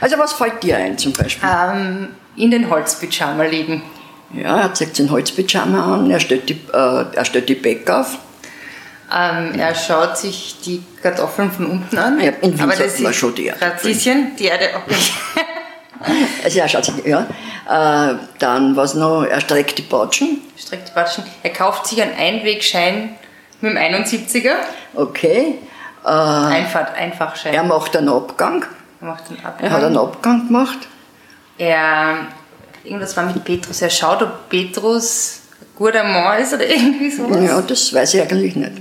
Also 0.00 0.18
was 0.18 0.32
fällt 0.32 0.62
dir 0.62 0.76
ein 0.76 0.96
zum 0.96 1.12
Beispiel? 1.12 1.48
Ähm, 1.48 2.08
in 2.36 2.50
den 2.50 2.70
Holzpyjama 2.70 3.44
legen. 3.44 3.82
Ja, 4.34 4.60
er 4.60 4.74
zieht 4.74 4.98
den 4.98 5.10
Holzpyjama 5.10 5.94
an, 5.94 6.10
er 6.10 6.20
stellt 6.20 6.48
die, 6.48 6.58
äh, 6.72 7.04
er 7.14 7.24
stellt 7.24 7.48
die 7.48 7.54
Beck 7.54 7.90
auf. 7.90 8.18
Ähm, 9.14 9.58
er 9.58 9.74
schaut 9.74 10.16
sich 10.16 10.56
die 10.64 10.82
Kartoffeln 11.02 11.50
von 11.50 11.66
unten 11.66 11.98
an. 11.98 12.18
Ja, 12.18 12.32
in 12.40 12.54
Wien 12.54 12.60
Aber 12.62 12.74
das 12.74 12.98
man 13.00 13.12
schon 13.12 13.34
die 13.34 13.46
Erde. 13.46 13.60
Radieschen, 13.60 14.36
die 14.38 14.46
Erde, 14.46 14.70
okay. 14.74 14.96
also 16.44 16.58
er 16.58 16.68
schaut 16.68 16.84
sich, 16.86 16.94
ja. 17.04 17.26
Äh, 17.68 18.14
dann 18.38 18.74
was 18.74 18.94
noch, 18.94 19.24
er 19.24 19.40
streckt 19.40 19.76
die 19.76 19.82
Batschen. 19.82 20.40
Streckt 20.56 20.88
die 20.88 20.92
Batschen. 20.92 21.24
Er 21.42 21.50
kauft 21.50 21.86
sich 21.86 22.00
einen 22.00 22.14
Einwegschein 22.14 23.16
mit 23.62 23.72
dem 23.72 23.78
71er. 23.78 24.54
Okay. 24.94 25.58
Äh, 26.04 26.08
Einfach, 26.08 26.94
Einfachschein. 26.94 27.54
Er 27.54 27.62
macht 27.62 27.96
einen 27.96 28.08
Abgang. 28.08 28.64
Er 29.00 29.06
macht 29.06 29.28
einen 29.28 29.44
Abgang. 29.44 29.66
Er 29.66 29.70
hat 29.70 29.84
einen 29.84 29.96
Abgang 29.96 30.46
gemacht. 30.48 30.78
Er 31.58 32.26
irgendwas 32.84 33.16
war 33.16 33.26
mit 33.26 33.44
Petrus. 33.44 33.82
Er 33.82 33.90
schaut, 33.90 34.22
ob 34.22 34.48
Petrus 34.48 35.42
ein 35.60 35.66
guter 35.76 36.04
Mann 36.04 36.40
ist 36.40 36.52
oder 36.52 36.66
irgendwie 36.68 37.10
sowas. 37.10 37.38
Ja, 37.42 37.60
das 37.62 37.94
weiß 37.94 38.14
ich 38.14 38.22
eigentlich 38.22 38.56
nicht. 38.56 38.72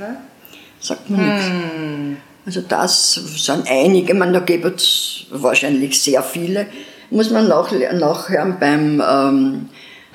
Sagt 0.79 1.09
man 1.09 1.19
hm. 1.19 2.09
nichts. 2.09 2.23
Also 2.43 2.61
das 2.61 3.13
sind 3.13 3.69
einige, 3.69 4.15
man, 4.15 4.33
da 4.33 4.39
gibt 4.39 4.81
es 4.81 5.27
wahrscheinlich 5.29 6.01
sehr 6.01 6.23
viele. 6.23 6.65
Muss 7.11 7.29
man 7.29 7.47
nach, 7.47 7.71
nachhören 7.71 8.57
beim 8.59 9.01
ähm, 9.07 9.69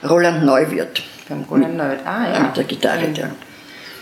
Roland 0.08 0.44
Neuwirth. 0.44 1.02
Beim 1.28 1.42
Roland 1.42 1.76
Neuwirth, 1.76 2.04
ah 2.04 2.32
ja. 2.32 2.40
Mit 2.40 2.56
der 2.56 2.64
Gitarre, 2.64 3.08
ja. 3.14 3.28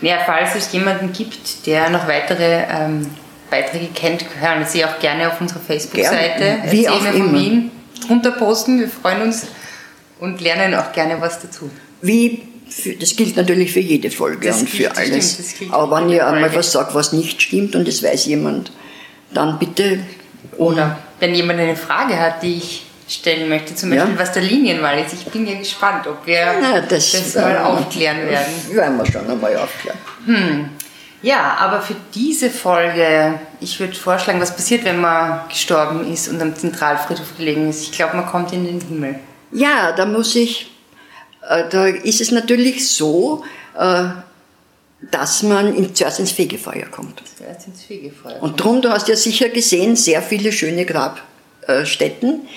Ja, 0.01 0.19
falls 0.25 0.55
es 0.55 0.71
jemanden 0.71 1.13
gibt, 1.13 1.65
der 1.67 1.89
noch 1.89 2.07
weitere 2.07 2.63
ähm, 2.69 3.09
Beiträge 3.49 3.87
kennt, 3.93 4.25
hören 4.39 4.65
Sie 4.65 4.83
auch 4.83 4.99
gerne 4.99 5.27
auf 5.27 5.39
unserer 5.39 5.59
Facebook-Seite 5.59 6.63
Wie 6.69 6.87
auch 6.89 7.01
von 7.01 7.33
Wien 7.33 7.71
drunter 8.05 8.31
posten. 8.31 8.79
Wir 8.79 8.89
freuen 8.89 9.21
uns 9.21 9.47
und 10.19 10.41
lernen 10.41 10.75
auch 10.75 10.91
gerne 10.91 11.19
was 11.21 11.41
dazu. 11.41 11.69
Wie 12.01 12.43
für, 12.67 12.93
das 12.93 13.15
gilt 13.15 13.37
natürlich 13.37 13.71
für 13.71 13.79
jede 13.79 14.09
Folge 14.11 14.47
das 14.47 14.61
und 14.61 14.71
gilt, 14.71 14.93
für 14.93 14.97
alles. 14.97 15.53
Stimmt, 15.55 15.73
Aber 15.73 16.01
wenn 16.01 16.09
ihr 16.09 16.27
einmal 16.27 16.53
was 16.55 16.71
sagt, 16.71 16.95
was 16.95 17.13
nicht 17.13 17.41
stimmt 17.41 17.75
und 17.75 17.87
es 17.87 18.03
weiß 18.03 18.25
jemand, 18.25 18.71
dann 19.33 19.59
bitte. 19.59 19.99
Oder 20.57 20.99
wenn 21.19 21.35
jemand 21.35 21.59
eine 21.59 21.75
Frage 21.75 22.19
hat, 22.19 22.43
die 22.43 22.57
ich 22.57 22.85
stellen 23.07 23.49
möchte, 23.49 23.75
zum 23.75 23.91
Beispiel 23.91 24.13
ja. 24.13 24.19
was 24.19 24.31
der 24.31 24.43
Linienwahl 24.43 24.99
ist. 24.99 25.13
Ich 25.13 25.25
bin 25.25 25.45
ja 25.47 25.57
gespannt, 25.57 26.07
ob 26.07 26.25
wir 26.25 26.55
Na, 26.59 26.81
das, 26.81 27.11
das 27.11 27.35
mal 27.35 27.57
aufklären 27.57 28.27
werden. 28.27 28.53
Werden 28.71 28.97
wir 28.97 29.05
schon 29.05 29.29
einmal 29.29 29.55
aufklären. 29.57 29.97
Hm. 30.25 30.69
Ja, 31.21 31.57
aber 31.59 31.81
für 31.81 31.95
diese 32.13 32.49
Folge, 32.51 33.39
ich 33.59 33.79
würde 33.79 33.95
vorschlagen, 33.95 34.39
was 34.39 34.55
passiert, 34.55 34.85
wenn 34.85 35.01
man 35.01 35.47
gestorben 35.49 36.11
ist 36.11 36.27
und 36.27 36.41
am 36.41 36.55
Zentralfriedhof 36.55 37.37
gelegen 37.37 37.69
ist. 37.69 37.81
Ich 37.81 37.91
glaube, 37.91 38.17
man 38.17 38.27
kommt 38.27 38.53
in 38.53 38.65
den 38.65 38.79
Himmel. 38.79 39.19
Ja, 39.51 39.91
da 39.93 40.05
muss 40.05 40.35
ich, 40.35 40.71
äh, 41.49 41.63
da 41.69 41.87
ist 41.87 42.21
es 42.21 42.31
natürlich 42.31 42.87
so, 42.87 43.43
äh, 43.75 44.05
dass 45.11 45.43
man 45.43 45.75
in, 45.75 45.95
zuerst 45.95 46.19
ins 46.19 46.31
Fegefeuer 46.31 46.85
kommt. 46.91 47.21
Zuerst 47.37 47.67
ins 47.67 47.83
Fegefeuer. 47.83 48.41
Und 48.41 48.59
darum, 48.59 48.81
du 48.81 48.89
hast 48.89 49.07
ja 49.07 49.15
sicher 49.15 49.49
gesehen, 49.49 49.95
sehr 49.95 50.21
viele 50.21 50.51
schöne 50.51 50.85
Grabstätten, 50.85 52.47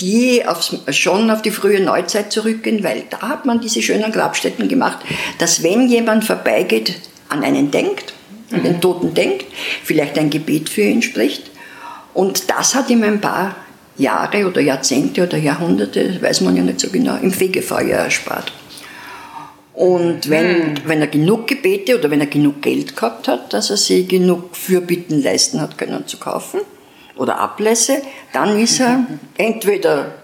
die 0.00 0.44
aufs, 0.44 0.76
schon 0.90 1.30
auf 1.30 1.42
die 1.42 1.50
frühe 1.50 1.80
Neuzeit 1.80 2.32
zurückgehen, 2.32 2.82
weil 2.82 3.04
da 3.10 3.20
hat 3.28 3.46
man 3.46 3.60
diese 3.60 3.82
schönen 3.82 4.12
Grabstätten 4.12 4.68
gemacht, 4.68 4.98
dass 5.38 5.62
wenn 5.62 5.88
jemand 5.88 6.24
vorbeigeht, 6.24 6.96
an 7.28 7.42
einen 7.42 7.70
denkt, 7.70 8.12
an 8.50 8.62
den 8.62 8.80
Toten 8.80 9.14
denkt, 9.14 9.44
vielleicht 9.82 10.18
ein 10.18 10.30
Gebet 10.30 10.68
für 10.68 10.82
ihn 10.82 11.02
spricht. 11.02 11.50
Und 12.12 12.50
das 12.50 12.74
hat 12.74 12.90
ihm 12.90 13.02
ein 13.02 13.20
paar 13.20 13.56
Jahre 13.96 14.46
oder 14.46 14.60
Jahrzehnte 14.60 15.22
oder 15.24 15.38
Jahrhunderte, 15.38 16.20
weiß 16.20 16.42
man 16.42 16.56
ja 16.56 16.62
nicht 16.62 16.80
so 16.80 16.90
genau, 16.90 17.16
im 17.16 17.32
Fegefeuer 17.32 17.98
erspart. 17.98 18.52
Und 19.72 20.30
wenn, 20.30 20.58
mhm. 20.58 20.74
wenn 20.86 21.00
er 21.00 21.08
genug 21.08 21.48
Gebete 21.48 21.98
oder 21.98 22.10
wenn 22.10 22.20
er 22.20 22.26
genug 22.26 22.62
Geld 22.62 22.94
gehabt 22.94 23.26
hat, 23.26 23.52
dass 23.52 23.70
er 23.70 23.76
sich 23.76 24.06
genug 24.06 24.56
Fürbitten 24.56 25.22
leisten 25.22 25.60
hat 25.60 25.78
können 25.78 26.06
zu 26.06 26.18
kaufen 26.18 26.60
oder 27.16 27.38
Ablässe, 27.38 28.02
dann 28.32 28.58
ist 28.58 28.80
er 28.80 29.06
entweder 29.36 30.14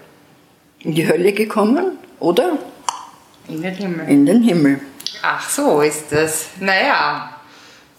in 0.79 0.93
die 0.95 1.07
Hölle 1.07 1.33
gekommen 1.33 1.97
oder 2.19 2.57
in 3.47 3.61
den 3.61 3.75
Himmel. 3.75 4.09
In 4.09 4.25
den 4.25 4.43
Himmel. 4.43 4.79
Ach 5.21 5.49
so 5.49 5.81
ist 5.81 6.11
das. 6.11 6.47
Naja. 6.59 7.37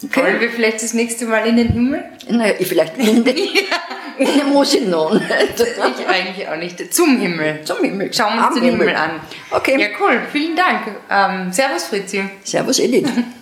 Okay. 0.05 0.23
Wollen 0.23 0.41
wir 0.41 0.51
vielleicht 0.51 0.83
das 0.83 0.95
nächste 0.95 1.27
Mal 1.27 1.47
in 1.47 1.57
den 1.57 1.69
Himmel? 1.69 2.05
Naja, 2.29 2.55
vielleicht 2.61 2.99
in 2.99 3.23
den, 3.25 3.37
den 4.19 4.53
muss 4.53 4.75
ich 4.75 4.87
noch 4.87 5.13
nicht. 5.13 5.27
Ich 5.59 6.09
eigentlich 6.09 6.49
auch 6.49 6.57
nicht. 6.57 6.93
Zum 6.93 7.21
Himmel. 7.21 7.61
Zum 7.65 7.79
Himmel. 7.85 8.13
Schauen 8.13 8.37
wir 8.37 8.47
uns 8.47 8.55
den 8.55 8.65
Himmel. 8.65 8.89
Himmel 8.89 8.97
an. 8.97 9.21
Okay. 9.51 9.81
Ja, 9.81 9.89
cool. 10.01 10.21
Vielen 10.33 10.57
Dank. 10.57 10.81
Ähm, 11.09 11.53
servus, 11.53 11.85
Fritzi. 11.85 12.25
Servus, 12.43 12.81
Edith. 12.81 13.09